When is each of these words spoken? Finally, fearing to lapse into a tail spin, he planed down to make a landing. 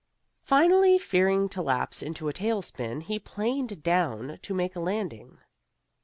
Finally, 0.41 0.97
fearing 0.97 1.47
to 1.47 1.61
lapse 1.61 2.01
into 2.01 2.27
a 2.27 2.33
tail 2.33 2.63
spin, 2.63 3.01
he 3.01 3.19
planed 3.19 3.83
down 3.83 4.39
to 4.41 4.51
make 4.55 4.75
a 4.75 4.79
landing. 4.79 5.37